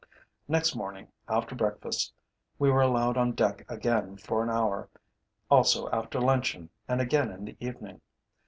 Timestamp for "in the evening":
7.31-8.01